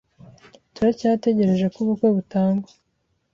[0.73, 2.69] Turacyategereje ko ubukwe butangwa.